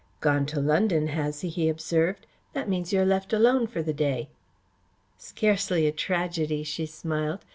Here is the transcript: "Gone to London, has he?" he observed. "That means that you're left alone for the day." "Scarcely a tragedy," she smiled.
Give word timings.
"Gone 0.19 0.47
to 0.47 0.59
London, 0.59 1.09
has 1.09 1.41
he?" 1.41 1.49
he 1.49 1.69
observed. 1.69 2.25
"That 2.53 2.67
means 2.67 2.89
that 2.89 2.95
you're 2.95 3.05
left 3.05 3.33
alone 3.33 3.67
for 3.67 3.83
the 3.83 3.93
day." 3.93 4.29
"Scarcely 5.19 5.85
a 5.85 5.91
tragedy," 5.91 6.63
she 6.63 6.87
smiled. 6.87 7.45